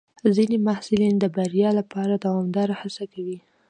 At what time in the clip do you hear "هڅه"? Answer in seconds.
2.81-3.03